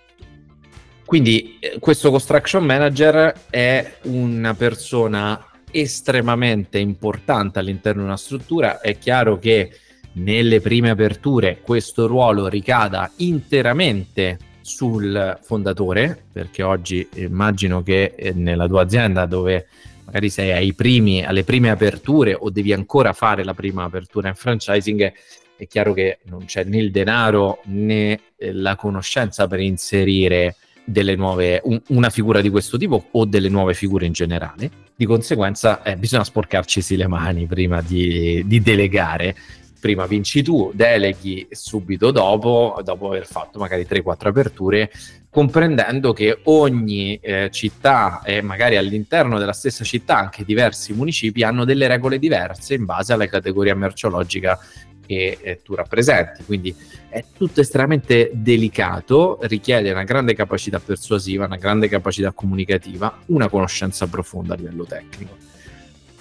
Quindi 1.06 1.58
eh, 1.60 1.76
questo 1.80 2.10
construction 2.10 2.64
manager 2.64 3.34
è 3.50 3.98
una 4.04 4.54
persona 4.54 5.46
estremamente 5.70 6.80
importante 6.80 7.60
all'interno 7.60 8.02
di 8.02 8.08
una 8.08 8.18
struttura. 8.18 8.80
È 8.80 8.98
chiaro 8.98 9.38
che 9.40 9.78
nelle 10.14 10.62
prime 10.62 10.92
aperture 10.92 11.60
questo 11.62 12.08
ruolo 12.08 12.48
ricada 12.48 13.12
interamente 13.18 14.38
sul 14.62 15.38
fondatore, 15.42 16.24
perché 16.32 16.64
oggi 16.64 17.06
immagino 17.16 17.84
che 17.84 18.14
eh, 18.16 18.32
nella 18.32 18.68
tua 18.68 18.84
azienda 18.84 19.26
dove 19.26 19.68
magari 20.14 20.30
sei 20.30 20.74
primi, 20.74 21.24
alle 21.24 21.44
prime 21.44 21.72
aperture 21.72 22.36
o 22.40 22.52
devi 22.52 22.72
ancora 22.72 23.14
fare 23.14 23.44
la 23.44 23.56
prima 23.56 23.84
apertura 23.84 24.28
in 24.28 24.36
franchising, 24.36 25.12
è 25.56 25.66
chiaro 25.66 25.94
che 25.94 26.20
non 26.26 26.46
c'è 26.46 26.64
né 26.66 26.78
il 26.78 26.92
denaro 26.92 27.62
né 27.66 28.20
eh, 28.38 28.54
la 28.54 28.76
conoscenza 28.76 29.48
per 29.48 29.60
inserire 29.60 30.56
delle 30.86 31.16
nuove, 31.16 31.62
un, 31.64 31.82
una 31.88 32.12
figura 32.12 32.42
di 32.42 32.50
questo 32.50 32.78
tipo 32.78 33.08
o 33.10 33.26
delle 33.26 33.50
nuove 33.50 33.74
figure 33.74 34.06
in 34.06 34.12
generale. 34.12 34.70
Di 34.96 35.06
conseguenza 35.06 35.82
eh, 35.82 35.96
bisogna 35.96 36.24
sporcarcisi 36.24 36.96
le 36.96 37.08
mani 37.08 37.48
prima 37.48 37.82
di, 37.82 38.44
di 38.46 38.62
delegare 38.62 39.36
prima 39.80 40.06
vinci 40.06 40.42
tu, 40.44 40.72
deleghi 40.74 41.46
subito 41.52 42.12
dopo, 42.12 42.80
dopo 42.86 43.08
aver 43.08 43.26
fatto 43.26 43.60
magari 43.60 43.86
3-4 43.90 44.28
aperture, 44.28 44.90
comprendendo 45.34 46.14
che 46.14 46.42
ogni 46.44 47.16
eh, 47.20 47.50
città 47.52 48.22
e 48.24 48.44
magari 48.44 48.78
all'interno 48.78 49.40
della 49.40 49.52
stessa 49.52 49.84
città 49.84 50.20
anche 50.20 50.46
diversi 50.46 50.94
municipi 50.94 51.42
hanno 51.42 51.66
delle 51.66 51.88
regole 51.88 52.20
diverse 52.20 52.76
in 52.76 52.86
base 52.86 53.14
alla 53.14 53.26
categoria 53.26 53.74
merceologica 53.74 54.60
che 55.04 55.40
eh, 55.42 55.62
tu 55.64 55.74
rappresenti. 55.74 56.44
Quindi 56.44 56.76
è 57.10 57.26
tutto 57.36 57.62
estremamente 57.62 58.30
delicato, 58.32 59.40
richiede 59.42 59.90
una 59.90 60.04
grande 60.04 60.36
capacità 60.36 60.80
persuasiva, 60.80 61.46
una 61.46 61.58
grande 61.58 61.88
capacità 61.88 62.32
comunicativa, 62.32 63.18
una 63.28 63.50
conoscenza 63.50 64.06
profonda 64.06 64.54
a 64.54 64.58
livello 64.58 64.86
tecnico. 64.86 65.36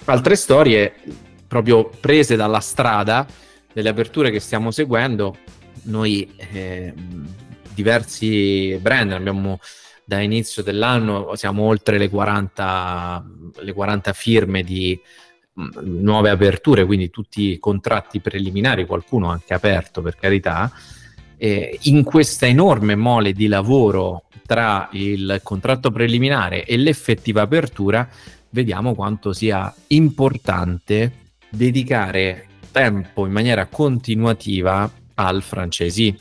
Altre 0.05 0.35
storie 0.35 0.91
proprio 1.47 1.87
prese 1.87 2.35
dalla 2.35 2.61
strada, 2.61 3.27
delle 3.71 3.89
aperture 3.89 4.31
che 4.31 4.39
stiamo 4.39 4.71
seguendo, 4.71 5.37
noi 5.83 6.33
eh, 6.51 6.93
diversi 7.73 8.77
brand. 8.81 9.11
Abbiamo 9.11 9.59
da 10.05 10.19
inizio 10.19 10.63
dell'anno 10.63 11.35
siamo 11.35 11.63
oltre 11.63 11.97
le 11.97 12.09
40, 12.09 13.25
le 13.59 13.73
40 13.73 14.13
firme 14.13 14.63
di 14.63 14.99
nuove 15.53 16.29
aperture, 16.29 16.85
quindi 16.85 17.09
tutti 17.09 17.51
i 17.51 17.59
contratti 17.59 18.19
preliminari, 18.19 18.85
qualcuno 18.85 19.29
anche 19.29 19.53
aperto 19.53 20.01
per 20.01 20.15
carità, 20.15 20.71
eh, 21.37 21.77
in 21.83 22.03
questa 22.03 22.47
enorme 22.47 22.95
mole 22.95 23.33
di 23.33 23.47
lavoro 23.47 24.23
tra 24.45 24.89
il 24.91 25.39
contratto 25.43 25.91
preliminare 25.91 26.65
e 26.65 26.77
l'effettiva 26.77 27.43
apertura, 27.43 28.07
vediamo 28.49 28.93
quanto 28.93 29.31
sia 29.31 29.73
importante 29.87 31.31
dedicare 31.49 32.47
tempo 32.71 33.25
in 33.25 33.31
maniera 33.31 33.67
continuativa 33.67 34.91
al 35.15 35.43
francesi 35.43 36.15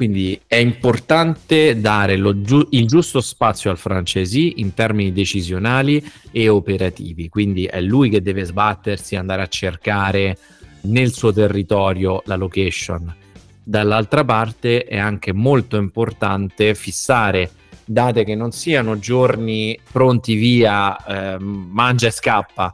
quindi 0.00 0.40
è 0.46 0.56
importante 0.56 1.78
dare 1.78 2.18
giu- 2.40 2.68
il 2.70 2.86
giusto 2.86 3.20
spazio 3.20 3.70
al 3.70 3.76
francesi 3.76 4.54
in 4.62 4.72
termini 4.72 5.12
decisionali 5.12 6.02
e 6.30 6.48
operativi, 6.48 7.28
quindi 7.28 7.66
è 7.66 7.82
lui 7.82 8.08
che 8.08 8.22
deve 8.22 8.44
sbattersi, 8.44 9.16
andare 9.16 9.42
a 9.42 9.46
cercare 9.46 10.38
nel 10.84 11.12
suo 11.12 11.34
territorio 11.34 12.22
la 12.24 12.36
location. 12.36 13.14
Dall'altra 13.62 14.24
parte 14.24 14.84
è 14.84 14.96
anche 14.96 15.34
molto 15.34 15.76
importante 15.76 16.74
fissare 16.74 17.50
date 17.84 18.24
che 18.24 18.34
non 18.34 18.52
siano 18.52 18.98
giorni 18.98 19.78
pronti 19.92 20.34
via, 20.34 20.96
eh, 20.96 21.38
mangia 21.38 22.06
e 22.06 22.12
scappa, 22.12 22.72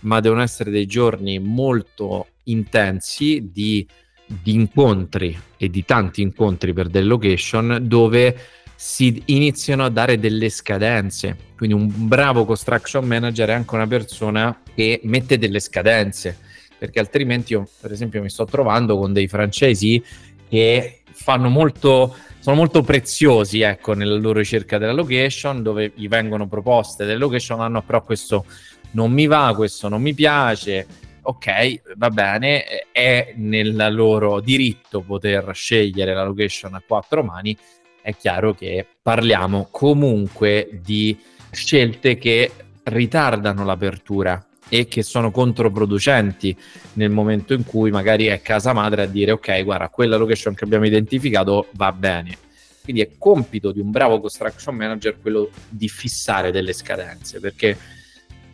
ma 0.00 0.20
devono 0.20 0.42
essere 0.42 0.70
dei 0.70 0.84
giorni 0.84 1.38
molto 1.38 2.26
intensi 2.44 3.48
di 3.50 3.88
di 4.26 4.54
incontri 4.54 5.38
e 5.56 5.70
di 5.70 5.84
tanti 5.84 6.22
incontri 6.22 6.72
per 6.72 6.88
delle 6.88 7.06
location 7.06 7.78
dove 7.82 8.36
si 8.74 9.22
iniziano 9.26 9.84
a 9.84 9.88
dare 9.88 10.18
delle 10.18 10.48
scadenze. 10.50 11.36
Quindi 11.56 11.74
un 11.74 11.90
bravo 12.08 12.44
construction 12.44 13.04
manager 13.04 13.48
è 13.48 13.52
anche 13.52 13.74
una 13.74 13.86
persona 13.86 14.60
che 14.74 15.00
mette 15.04 15.38
delle 15.38 15.60
scadenze, 15.60 16.38
perché 16.76 16.98
altrimenti 16.98 17.52
io 17.52 17.66
per 17.80 17.92
esempio 17.92 18.20
mi 18.20 18.28
sto 18.28 18.44
trovando 18.44 18.98
con 18.98 19.12
dei 19.12 19.28
francesi 19.28 20.02
che 20.48 21.00
fanno 21.04 21.48
molto 21.48 22.14
sono 22.46 22.58
molto 22.58 22.82
preziosi 22.82 23.62
ecco, 23.62 23.92
nella 23.94 24.14
loro 24.14 24.38
ricerca 24.38 24.78
della 24.78 24.92
location, 24.92 25.64
dove 25.64 25.90
gli 25.96 26.06
vengono 26.06 26.46
proposte 26.46 27.04
delle 27.04 27.18
location, 27.18 27.60
hanno 27.60 27.82
però 27.82 28.04
questo 28.04 28.44
non 28.92 29.10
mi 29.10 29.26
va, 29.26 29.52
questo 29.56 29.88
non 29.88 30.00
mi 30.00 30.14
piace, 30.14 30.86
ok, 31.28 31.96
va 31.96 32.10
bene, 32.10 32.64
è 32.92 33.32
nel 33.36 33.88
loro 33.90 34.40
diritto 34.40 35.00
poter 35.00 35.50
scegliere 35.54 36.14
la 36.14 36.24
location 36.24 36.74
a 36.74 36.82
quattro 36.86 37.22
mani, 37.24 37.56
è 38.00 38.14
chiaro 38.16 38.54
che 38.54 38.86
parliamo 39.02 39.68
comunque 39.70 40.68
di 40.82 41.18
scelte 41.50 42.16
che 42.16 42.52
ritardano 42.84 43.64
l'apertura 43.64 44.46
e 44.68 44.86
che 44.86 45.02
sono 45.02 45.30
controproducenti 45.30 46.56
nel 46.94 47.10
momento 47.10 47.54
in 47.54 47.64
cui 47.64 47.90
magari 47.90 48.26
è 48.26 48.40
casa 48.42 48.72
madre 48.72 49.02
a 49.02 49.06
dire 49.06 49.32
ok, 49.32 49.64
guarda, 49.64 49.88
quella 49.88 50.16
location 50.16 50.54
che 50.54 50.64
abbiamo 50.64 50.86
identificato 50.86 51.68
va 51.72 51.92
bene. 51.92 52.38
Quindi 52.82 53.02
è 53.02 53.10
compito 53.18 53.72
di 53.72 53.80
un 53.80 53.90
bravo 53.90 54.20
construction 54.20 54.76
manager 54.76 55.20
quello 55.20 55.50
di 55.68 55.88
fissare 55.88 56.52
delle 56.52 56.72
scadenze, 56.72 57.40
perché 57.40 57.76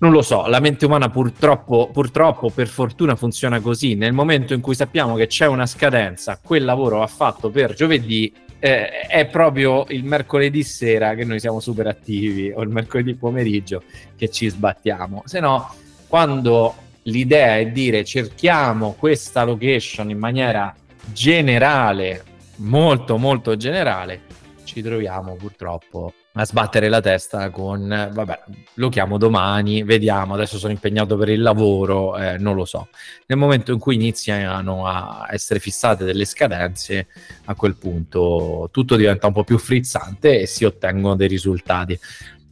non 0.02 0.10
lo 0.10 0.22
so, 0.22 0.46
la 0.48 0.58
mente 0.58 0.84
umana 0.84 1.08
purtroppo, 1.08 1.88
purtroppo, 1.92 2.50
per 2.50 2.66
fortuna 2.66 3.14
funziona 3.14 3.60
così. 3.60 3.94
Nel 3.94 4.12
momento 4.12 4.52
in 4.52 4.60
cui 4.60 4.74
sappiamo 4.74 5.14
che 5.14 5.28
c'è 5.28 5.46
una 5.46 5.64
scadenza, 5.64 6.40
quel 6.42 6.64
lavoro 6.64 6.98
va 6.98 7.06
fatto 7.06 7.50
per 7.50 7.72
giovedì, 7.74 8.32
eh, 8.58 9.06
è 9.06 9.26
proprio 9.26 9.84
il 9.90 10.02
mercoledì 10.04 10.64
sera 10.64 11.14
che 11.14 11.24
noi 11.24 11.38
siamo 11.38 11.60
super 11.60 11.86
attivi 11.86 12.52
o 12.52 12.62
il 12.62 12.68
mercoledì 12.68 13.14
pomeriggio 13.14 13.84
che 14.16 14.28
ci 14.28 14.48
sbattiamo. 14.48 15.22
Se 15.24 15.38
no, 15.38 15.72
quando 16.08 16.74
l'idea 17.02 17.58
è 17.58 17.66
dire 17.68 18.04
cerchiamo 18.04 18.96
questa 18.98 19.44
location 19.44 20.10
in 20.10 20.18
maniera 20.18 20.74
generale, 21.12 22.24
molto 22.56 23.18
molto 23.18 23.56
generale, 23.56 24.22
ci 24.64 24.82
troviamo 24.82 25.36
purtroppo 25.36 26.12
a 26.34 26.46
sbattere 26.46 26.88
la 26.88 27.00
testa 27.02 27.50
con 27.50 28.10
vabbè 28.10 28.42
lo 28.74 28.88
chiamo 28.88 29.18
domani 29.18 29.82
vediamo 29.82 30.32
adesso 30.32 30.56
sono 30.56 30.72
impegnato 30.72 31.16
per 31.18 31.28
il 31.28 31.42
lavoro 31.42 32.16
eh, 32.16 32.38
non 32.38 32.54
lo 32.54 32.64
so. 32.64 32.88
Nel 33.26 33.38
momento 33.38 33.72
in 33.72 33.78
cui 33.78 33.96
iniziano 33.96 34.86
a 34.86 35.28
essere 35.30 35.60
fissate 35.60 36.04
delle 36.04 36.24
scadenze 36.24 37.08
a 37.44 37.54
quel 37.54 37.76
punto 37.76 38.68
tutto 38.72 38.96
diventa 38.96 39.26
un 39.26 39.34
po' 39.34 39.44
più 39.44 39.58
frizzante 39.58 40.40
e 40.40 40.46
si 40.46 40.64
ottengono 40.64 41.16
dei 41.16 41.28
risultati. 41.28 41.98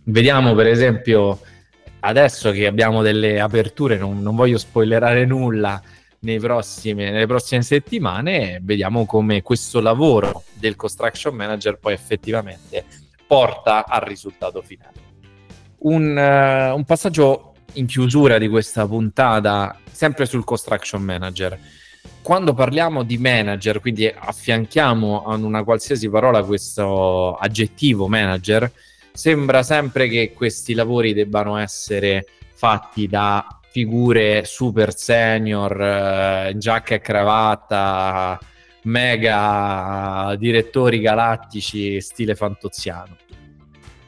Vediamo 0.04 0.54
per 0.54 0.66
esempio 0.66 1.40
adesso 2.00 2.50
che 2.50 2.66
abbiamo 2.66 3.00
delle 3.00 3.40
aperture 3.40 3.96
non, 3.96 4.20
non 4.20 4.36
voglio 4.36 4.58
spoilerare 4.58 5.24
nulla 5.24 5.80
prossime, 6.38 7.10
nelle 7.10 7.26
prossime 7.26 7.62
settimane 7.62 8.60
vediamo 8.62 9.06
come 9.06 9.40
questo 9.40 9.80
lavoro 9.80 10.44
del 10.52 10.76
construction 10.76 11.34
manager 11.34 11.78
poi 11.78 11.94
effettivamente 11.94 12.84
porta 13.30 13.86
al 13.86 14.00
risultato 14.00 14.60
finale. 14.60 15.08
Un, 15.82 16.16
uh, 16.16 16.74
un 16.74 16.84
passaggio 16.84 17.54
in 17.74 17.86
chiusura 17.86 18.38
di 18.38 18.48
questa 18.48 18.84
puntata, 18.88 19.78
sempre 19.88 20.26
sul 20.26 20.42
construction 20.42 21.00
manager. 21.00 21.56
Quando 22.22 22.54
parliamo 22.54 23.04
di 23.04 23.18
manager, 23.18 23.80
quindi 23.80 24.08
affianchiamo 24.08 25.26
a 25.26 25.36
una 25.36 25.62
qualsiasi 25.62 26.10
parola 26.10 26.42
questo 26.42 27.36
aggettivo 27.36 28.08
manager, 28.08 28.68
sembra 29.12 29.62
sempre 29.62 30.08
che 30.08 30.32
questi 30.34 30.74
lavori 30.74 31.12
debbano 31.12 31.56
essere 31.56 32.26
fatti 32.52 33.06
da 33.06 33.46
figure 33.70 34.44
super 34.44 34.92
senior, 34.92 35.80
eh, 35.80 36.54
giacca 36.56 36.96
e 36.96 37.00
cravatta, 37.00 38.40
mega 38.82 40.34
direttori 40.38 41.00
galattici 41.00 42.00
stile 42.00 42.34
fantoziano. 42.34 43.16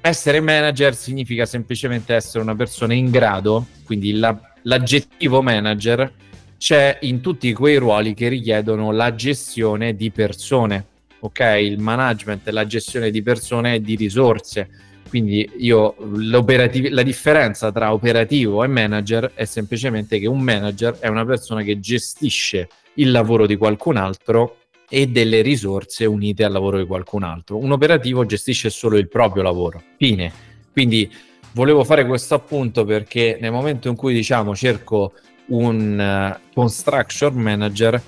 Essere 0.00 0.40
manager 0.40 0.94
significa 0.94 1.46
semplicemente 1.46 2.14
essere 2.14 2.42
una 2.42 2.56
persona 2.56 2.92
in 2.92 3.10
grado, 3.10 3.66
quindi 3.84 4.12
la, 4.14 4.36
l'aggettivo 4.62 5.42
manager 5.42 6.12
c'è 6.58 6.98
in 7.02 7.20
tutti 7.20 7.52
quei 7.52 7.76
ruoli 7.76 8.14
che 8.14 8.28
richiedono 8.28 8.90
la 8.90 9.14
gestione 9.14 9.94
di 9.94 10.10
persone, 10.10 10.86
ok? 11.20 11.58
Il 11.60 11.78
management, 11.78 12.48
la 12.48 12.66
gestione 12.66 13.10
di 13.10 13.22
persone 13.22 13.74
e 13.74 13.80
di 13.80 13.94
risorse. 13.94 14.68
Quindi 15.08 15.48
io 15.58 15.94
la 16.16 17.02
differenza 17.02 17.70
tra 17.70 17.92
operativo 17.92 18.64
e 18.64 18.68
manager 18.68 19.32
è 19.34 19.44
semplicemente 19.44 20.18
che 20.18 20.26
un 20.26 20.40
manager 20.40 20.98
è 20.98 21.08
una 21.08 21.24
persona 21.24 21.62
che 21.62 21.78
gestisce 21.80 22.68
il 22.94 23.10
lavoro 23.10 23.46
di 23.46 23.56
qualcun 23.56 23.96
altro 23.96 24.61
e 24.94 25.06
delle 25.06 25.40
risorse 25.40 26.04
unite 26.04 26.44
al 26.44 26.52
lavoro 26.52 26.76
di 26.76 26.84
qualcun 26.84 27.22
altro. 27.22 27.56
Un 27.56 27.72
operativo 27.72 28.26
gestisce 28.26 28.68
solo 28.68 28.98
il 28.98 29.08
proprio 29.08 29.42
lavoro. 29.42 29.82
Fine. 29.96 30.30
Quindi 30.70 31.10
volevo 31.52 31.82
fare 31.82 32.04
questo 32.04 32.34
appunto 32.34 32.84
perché 32.84 33.38
nel 33.40 33.52
momento 33.52 33.88
in 33.88 33.96
cui 33.96 34.12
diciamo 34.12 34.54
cerco 34.54 35.14
un 35.46 35.98
uh, 35.98 36.52
construction 36.52 37.32
manager, 37.32 38.02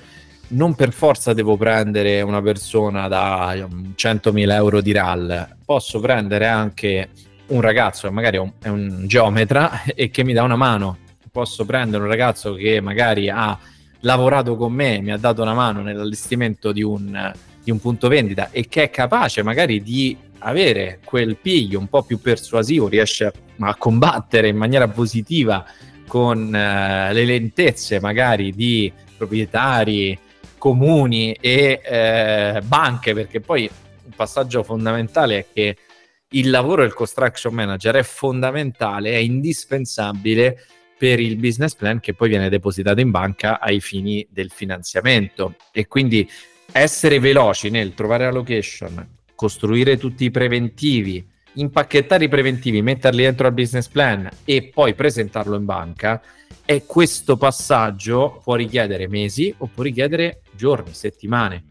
non 0.49 0.75
per 0.75 0.93
forza 0.93 1.33
devo 1.33 1.57
prendere 1.57 2.21
una 2.21 2.43
persona 2.43 3.09
da 3.09 3.55
100.000 3.55 4.53
euro 4.53 4.83
di 4.83 4.93
RAL, 4.93 5.57
posso 5.65 6.01
prendere 6.01 6.49
anche 6.49 7.09
un 7.47 7.63
ragazzo 7.63 8.09
che 8.09 8.13
magari 8.13 8.37
è 8.37 8.41
un, 8.41 8.53
è 8.61 8.69
un 8.69 9.05
geometra 9.07 9.85
e 9.89 10.11
che 10.11 10.23
mi 10.23 10.35
dà 10.35 10.43
una 10.43 10.57
mano. 10.57 10.99
Posso 11.33 11.65
prendere 11.65 12.03
un 12.03 12.11
ragazzo 12.11 12.53
che 12.53 12.83
magari 12.83 13.31
ha 13.31 13.59
lavorato 14.05 14.57
con 14.57 14.73
me, 14.73 15.01
mi 15.01 15.13
ha 15.13 15.17
dato 15.17 15.43
una 15.43 15.55
mano 15.55 15.83
nell'allestimento 15.83 16.73
di 16.73 16.83
un, 16.83 17.33
di 17.63 17.71
un 17.71 17.81
punto 17.81 18.09
vendita 18.09 18.51
e 18.51 18.69
che 18.69 18.85
è 18.85 18.91
capace 18.91 19.43
magari 19.43 19.83
di 19.83 20.17
avere 20.39 21.01
quel 21.05 21.37
piglio 21.37 21.79
un 21.79 21.89
po' 21.89 22.03
più 22.03 22.21
persuasivo, 22.21 22.89
riesce 22.89 23.33
a, 23.59 23.75
combattere 23.77 24.49
in 24.49 24.57
maniera 24.57 24.89
positiva 24.89 25.65
con 26.07 26.47
uh, 26.47 27.13
le 27.13 27.25
lentezze 27.25 27.99
magari 27.99 28.53
di 28.53 28.93
proprietari, 29.17 30.19
comuni 30.59 31.33
e 31.41 31.81
uh, 31.83 32.65
banche, 32.65 33.15
perché 33.15 33.41
poi 33.41 33.69
un 34.05 34.13
passaggio 34.15 34.63
fondamentale 34.63 35.39
è 35.39 35.47
che 35.53 35.77
il 36.31 36.51
lavoro 36.51 36.83
del 36.83 36.93
construction 36.93 37.55
manager 37.55 37.95
è 37.95 38.03
fondamentale, 38.03 39.13
è 39.13 39.17
indispensabile 39.17 40.59
per 40.97 41.21
il 41.21 41.37
business 41.37 41.75
plan 41.75 42.01
che 42.01 42.15
poi 42.15 42.29
viene 42.29 42.49
depositato 42.49 43.01
in 43.01 43.11
banca 43.11 43.61
ai 43.61 43.81
fini 43.81 44.27
del 44.31 44.51
finanziamento 44.51 45.57
e 45.73 45.87
quindi 45.87 46.29
essere 46.73 47.19
veloci 47.19 47.71
nel 47.71 47.95
trovare 47.95 48.25
la 48.25 48.31
location, 48.31 49.07
costruire 49.35 49.97
tutti 49.97 50.25
i 50.25 50.31
preventivi, 50.31 51.27
impacchettare 51.55 52.25
i 52.25 52.29
preventivi, 52.29 52.83
metterli 52.83 53.23
dentro 53.23 53.47
al 53.47 53.53
business 53.53 53.89
plan 53.89 54.29
e 54.45 54.71
poi 54.73 54.95
presentarlo 54.95 55.57
in 55.57 55.65
banca 55.65 56.23
e 56.65 56.85
questo 56.87 57.37
passaggio 57.37 58.41
può 58.43 58.55
richiedere 58.55 59.09
mesi 59.09 59.55
o 59.59 59.69
può 59.73 59.83
richiedere 59.83 60.43
giorni, 60.53 60.93
settimane. 60.93 61.65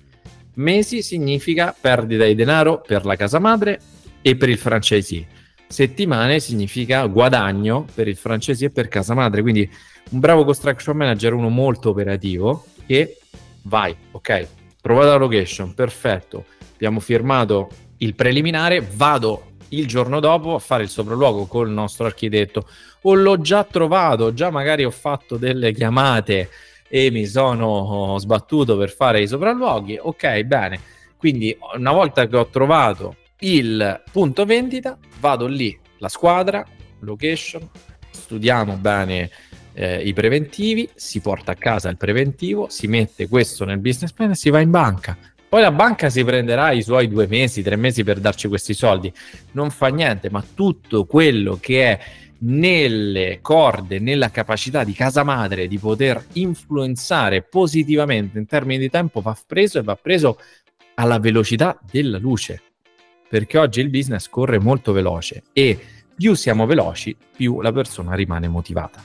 Mesi 0.56 1.02
significa 1.02 1.76
perdita 1.80 2.26
di 2.26 2.36
denaro 2.36 2.82
per 2.82 3.06
la 3.06 3.16
casa 3.16 3.40
madre 3.40 3.80
e 4.22 4.36
per 4.36 4.50
il 4.50 4.58
franchisee 4.58 5.42
settimane 5.74 6.40
significa 6.40 7.06
guadagno 7.08 7.86
per 7.94 8.08
il 8.08 8.16
francese 8.16 8.66
e 8.66 8.70
per 8.70 8.88
casa 8.88 9.14
madre. 9.14 9.42
Quindi 9.42 9.70
un 10.12 10.20
bravo 10.20 10.46
construction 10.46 10.96
manager, 10.96 11.34
uno 11.34 11.50
molto 11.50 11.90
operativo, 11.90 12.66
che 12.86 13.18
vai, 13.64 13.96
ok, 14.12 14.48
trovate 14.82 15.08
la 15.08 15.16
location, 15.16 15.74
perfetto, 15.74 16.46
abbiamo 16.74 17.00
firmato 17.00 17.70
il 17.98 18.16
preliminare, 18.16 18.86
vado 18.96 19.52
il 19.70 19.88
giorno 19.88 20.20
dopo 20.20 20.54
a 20.54 20.60
fare 20.60 20.84
il 20.84 20.90
sopralluogo 20.90 21.46
col 21.46 21.72
nostro 21.72 22.06
architetto 22.06 22.68
o 23.02 23.14
l'ho 23.16 23.42
già 23.42 23.64
trovato, 23.64 24.34
già 24.34 24.52
magari 24.52 24.86
ho 24.86 24.92
fatto 24.92 25.38
delle 25.38 25.74
chiamate 25.74 26.50
e 26.88 27.10
mi 27.10 27.26
sono 27.26 28.18
sbattuto 28.20 28.78
per 28.78 28.92
fare 28.92 29.22
i 29.22 29.28
sopralluoghi, 29.28 29.98
ok, 30.00 30.44
bene. 30.44 30.80
Quindi 31.18 31.58
una 31.76 31.92
volta 31.92 32.28
che 32.28 32.38
ho 32.38 32.48
trovato 32.48 33.16
il 33.44 34.02
punto 34.12 34.46
vendita, 34.46 34.98
vado 35.20 35.48
lì, 35.48 35.78
la 35.98 36.08
squadra, 36.08 36.66
location, 37.00 37.70
studiamo 38.10 38.78
bene 38.78 39.30
eh, 39.74 40.02
i 40.02 40.14
preventivi, 40.14 40.90
si 40.96 41.20
porta 41.20 41.52
a 41.52 41.56
casa 41.56 41.90
il 41.90 41.98
preventivo, 41.98 42.68
si 42.70 42.88
mette 42.88 43.28
questo 43.28 43.66
nel 43.66 43.80
business 43.80 44.14
plan 44.14 44.32
e 44.32 44.36
si 44.36 44.50
va 44.50 44.60
in 44.60 44.70
banca. 44.70 45.18
Poi 45.50 45.62
la 45.62 45.72
banca 45.72 46.10
si 46.10 46.24
prenderà 46.24 46.72
i 46.72 46.82
suoi 46.82 47.08
due 47.08 47.28
mesi, 47.28 47.62
tre 47.62 47.76
mesi 47.76 48.04
per 48.04 48.20
darci 48.20 48.48
questi 48.48 48.74
soldi. 48.74 49.12
Non 49.52 49.70
fa 49.70 49.88
niente, 49.88 50.30
ma 50.32 50.44
tutto 50.56 51.06
quello 51.06 51.60
che 51.62 51.84
è 51.84 52.00
nelle 52.40 53.40
corde, 53.42 54.00
nella 54.00 54.32
capacità 54.32 54.84
di 54.84 54.94
casa 54.94 55.24
madre 55.24 55.68
di 55.68 55.78
poter 55.78 56.26
influenzare 56.34 57.44
positivamente 57.44 58.40
in 58.40 58.46
termini 58.46 58.80
di 58.80 58.90
tempo 58.90 59.22
va 59.22 59.38
preso 59.46 59.80
e 59.80 59.84
va 59.84 59.96
preso 59.96 60.40
alla 60.96 61.20
velocità 61.20 61.78
della 61.90 62.18
luce 62.18 62.73
perché 63.34 63.58
oggi 63.58 63.80
il 63.80 63.90
business 63.90 64.30
corre 64.30 64.60
molto 64.60 64.92
veloce 64.92 65.42
e 65.54 65.76
più 66.16 66.36
siamo 66.36 66.68
veloci, 66.68 67.18
più 67.36 67.62
la 67.62 67.72
persona 67.72 68.14
rimane 68.14 68.48
motivata. 68.48 69.04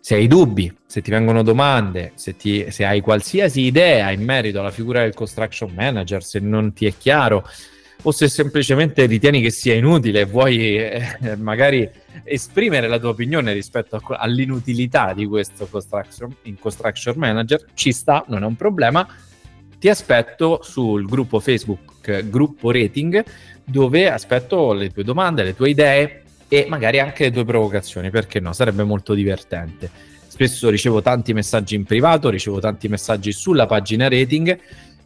Se 0.00 0.16
hai 0.16 0.26
dubbi, 0.26 0.76
se 0.84 1.00
ti 1.00 1.12
vengono 1.12 1.44
domande, 1.44 2.10
se, 2.16 2.34
ti, 2.34 2.72
se 2.72 2.84
hai 2.84 3.00
qualsiasi 3.00 3.60
idea 3.60 4.10
in 4.10 4.24
merito 4.24 4.58
alla 4.58 4.72
figura 4.72 5.02
del 5.02 5.14
construction 5.14 5.70
manager, 5.72 6.24
se 6.24 6.40
non 6.40 6.72
ti 6.72 6.86
è 6.86 6.94
chiaro 6.98 7.48
o 8.02 8.10
se 8.10 8.26
semplicemente 8.28 9.06
ritieni 9.06 9.40
che 9.40 9.50
sia 9.50 9.74
inutile 9.74 10.22
e 10.22 10.24
vuoi 10.24 10.78
eh, 10.78 11.36
magari 11.38 11.88
esprimere 12.24 12.88
la 12.88 12.98
tua 12.98 13.10
opinione 13.10 13.52
rispetto 13.52 13.94
a, 13.94 14.16
all'inutilità 14.16 15.12
di 15.14 15.24
questo 15.24 15.68
construction, 15.70 16.34
in 16.42 16.58
construction 16.58 17.14
manager, 17.16 17.64
ci 17.74 17.92
sta, 17.92 18.24
non 18.26 18.42
è 18.42 18.46
un 18.46 18.56
problema. 18.56 19.06
Ti 19.78 19.88
aspetto 19.88 20.62
sul 20.64 21.06
gruppo 21.06 21.38
Facebook 21.38 21.92
Gruppo 22.28 22.72
Rating 22.72 23.24
dove 23.64 24.10
aspetto 24.10 24.72
le 24.72 24.90
tue 24.90 25.04
domande, 25.04 25.42
le 25.42 25.54
tue 25.54 25.70
idee 25.70 26.22
e 26.48 26.66
magari 26.68 27.00
anche 27.00 27.24
le 27.24 27.30
tue 27.30 27.44
provocazioni, 27.44 28.10
perché 28.10 28.40
no? 28.40 28.52
Sarebbe 28.52 28.82
molto 28.84 29.14
divertente. 29.14 29.90
Spesso 30.26 30.70
ricevo 30.70 31.02
tanti 31.02 31.32
messaggi 31.32 31.74
in 31.74 31.84
privato, 31.84 32.30
ricevo 32.30 32.58
tanti 32.58 32.88
messaggi 32.88 33.32
sulla 33.32 33.66
pagina 33.66 34.08
rating 34.08 34.58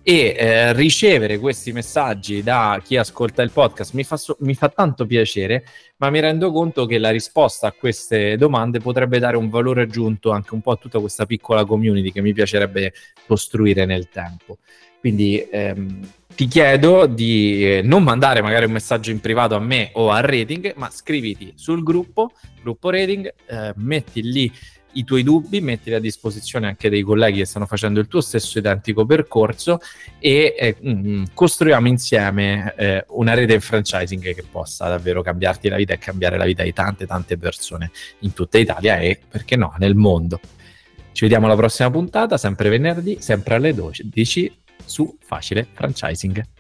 e 0.08 0.36
eh, 0.38 0.72
ricevere 0.72 1.36
questi 1.36 1.72
messaggi 1.72 2.40
da 2.40 2.80
chi 2.80 2.96
ascolta 2.96 3.42
il 3.42 3.50
podcast 3.50 3.92
mi 3.94 4.04
fa, 4.04 4.16
so- 4.16 4.36
mi 4.42 4.54
fa 4.54 4.68
tanto 4.68 5.04
piacere, 5.04 5.64
ma 5.96 6.10
mi 6.10 6.20
rendo 6.20 6.52
conto 6.52 6.86
che 6.86 6.98
la 6.98 7.10
risposta 7.10 7.66
a 7.66 7.72
queste 7.72 8.36
domande 8.36 8.78
potrebbe 8.78 9.18
dare 9.18 9.36
un 9.36 9.48
valore 9.48 9.82
aggiunto 9.82 10.30
anche 10.30 10.54
un 10.54 10.60
po' 10.60 10.70
a 10.70 10.76
tutta 10.76 11.00
questa 11.00 11.26
piccola 11.26 11.64
community 11.64 12.12
che 12.12 12.20
mi 12.20 12.32
piacerebbe 12.32 12.92
costruire 13.26 13.84
nel 13.84 14.08
tempo. 14.08 14.58
Quindi 15.00 15.44
ehm, 15.50 16.08
ti 16.36 16.46
chiedo 16.46 17.06
di 17.06 17.78
eh, 17.78 17.82
non 17.82 18.04
mandare 18.04 18.42
magari 18.42 18.66
un 18.66 18.72
messaggio 18.72 19.10
in 19.10 19.18
privato 19.18 19.56
a 19.56 19.60
me 19.60 19.90
o 19.94 20.12
a 20.12 20.20
Rating, 20.20 20.74
ma 20.76 20.88
scriviti 20.88 21.52
sul 21.56 21.82
gruppo, 21.82 22.30
gruppo 22.62 22.90
Rating, 22.90 23.34
eh, 23.46 23.72
metti 23.74 24.22
lì 24.22 24.52
i 24.98 25.04
tuoi 25.04 25.22
dubbi, 25.22 25.60
mettili 25.60 25.94
a 25.94 26.00
disposizione 26.00 26.66
anche 26.66 26.88
dei 26.88 27.02
colleghi 27.02 27.38
che 27.38 27.44
stanno 27.44 27.66
facendo 27.66 28.00
il 28.00 28.08
tuo 28.08 28.20
stesso 28.20 28.58
identico 28.58 29.06
percorso 29.06 29.78
e 30.18 30.54
eh, 30.58 30.76
mm, 30.84 31.24
costruiamo 31.34 31.88
insieme 31.88 32.74
eh, 32.76 33.04
una 33.08 33.34
rete 33.34 33.54
in 33.54 33.60
franchising 33.60 34.34
che 34.34 34.44
possa 34.50 34.88
davvero 34.88 35.22
cambiarti 35.22 35.68
la 35.68 35.76
vita 35.76 35.92
e 35.94 35.98
cambiare 35.98 36.36
la 36.36 36.44
vita 36.44 36.62
di 36.62 36.72
tante 36.72 37.06
tante 37.06 37.36
persone 37.36 37.90
in 38.20 38.32
tutta 38.32 38.58
Italia 38.58 38.98
e 38.98 39.20
perché 39.28 39.56
no 39.56 39.74
nel 39.78 39.94
mondo. 39.94 40.40
Ci 41.12 41.22
vediamo 41.24 41.46
alla 41.46 41.56
prossima 41.56 41.90
puntata, 41.90 42.36
sempre 42.36 42.68
venerdì, 42.68 43.16
sempre 43.20 43.54
alle 43.54 43.72
12 43.72 44.58
su 44.84 45.16
Facile 45.20 45.66
Franchising. 45.72 46.55